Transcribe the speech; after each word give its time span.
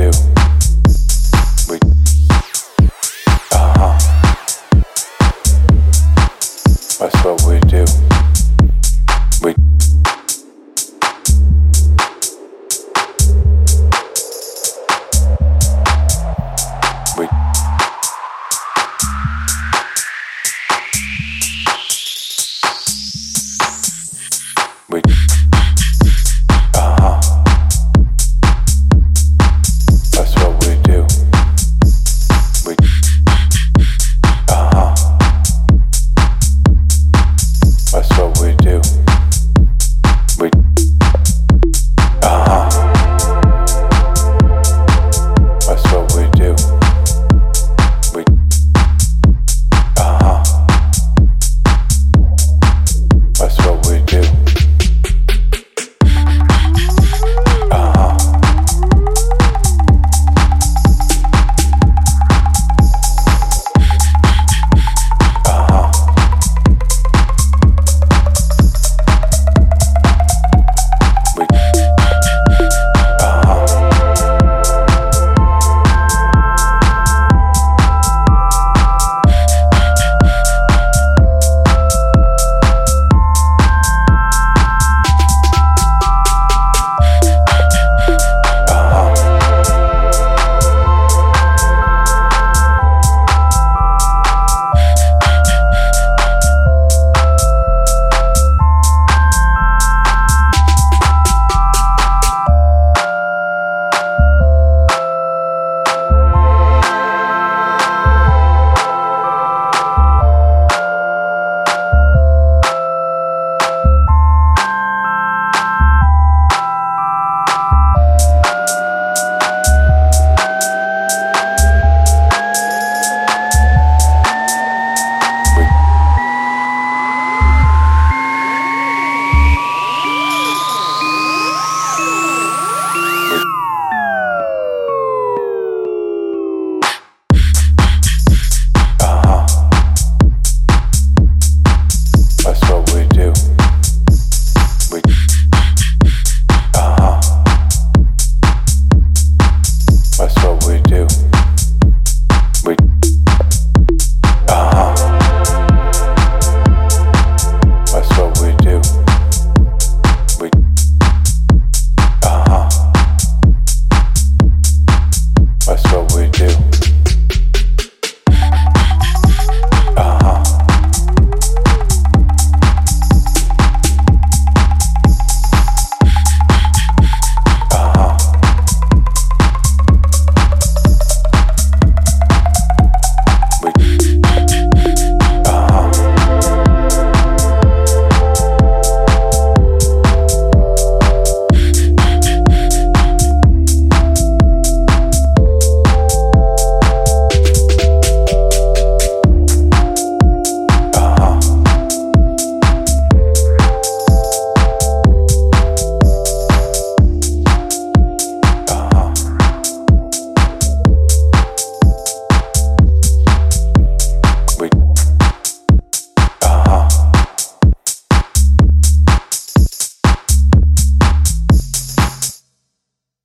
do. 0.00 0.39